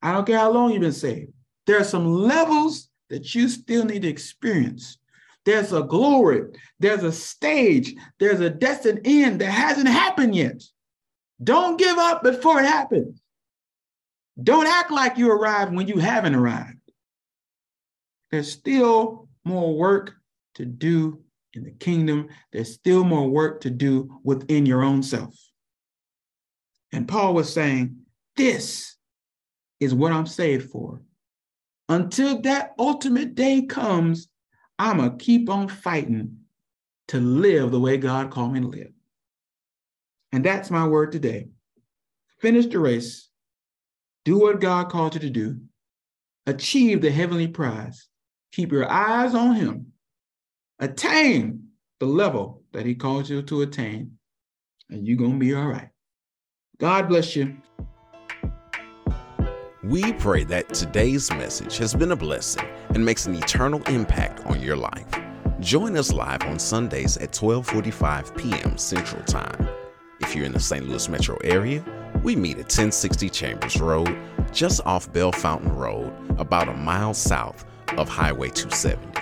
[0.00, 1.32] I don't care how long you've been saved.
[1.66, 4.96] There are some levels that you still need to experience.
[5.44, 6.42] There's a glory,
[6.78, 10.62] there's a stage, there's a destined end that hasn't happened yet.
[11.42, 13.20] Don't give up before it happens.
[14.40, 16.78] Don't act like you arrived when you haven't arrived.
[18.30, 20.14] There's still more work
[20.54, 21.22] to do
[21.54, 22.28] in the kingdom.
[22.52, 25.34] There's still more work to do within your own self.
[26.92, 27.96] And Paul was saying,
[28.36, 28.96] This
[29.80, 31.02] is what I'm saved for.
[31.88, 34.28] Until that ultimate day comes,
[34.78, 36.38] I'm going to keep on fighting
[37.08, 38.92] to live the way God called me to live.
[40.32, 41.48] And that's my word today.
[42.40, 43.28] Finish the race,
[44.24, 45.60] do what God called you to do,
[46.46, 48.08] achieve the heavenly prize,
[48.50, 49.92] keep your eyes on Him,
[50.78, 51.68] attain
[52.00, 54.12] the level that He called you to attain,
[54.90, 55.90] and you're going to be all right.
[56.78, 57.58] God bless you.
[59.84, 64.60] We pray that today's message has been a blessing and makes an eternal impact on
[64.60, 65.08] your life.
[65.58, 68.78] Join us live on Sundays at 12:45 p.m.
[68.78, 69.68] Central Time.
[70.20, 70.88] If you're in the St.
[70.88, 71.84] Louis metro area,
[72.22, 74.16] we meet at 1060 Chambers Road,
[74.52, 77.64] just off Bellefontaine Road, about a mile south
[77.98, 79.20] of Highway 270.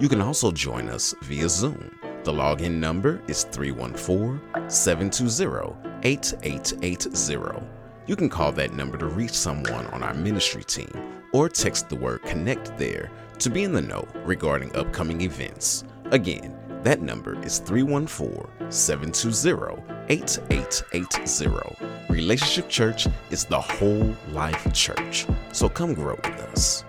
[0.00, 1.90] You can also join us via Zoom.
[2.24, 7.77] The login number is 314 720 8880.
[8.08, 10.90] You can call that number to reach someone on our ministry team
[11.34, 15.84] or text the word connect there to be in the know regarding upcoming events.
[16.06, 21.86] Again, that number is 314 720 8880.
[22.08, 25.26] Relationship Church is the whole life church.
[25.52, 26.84] So come grow with us.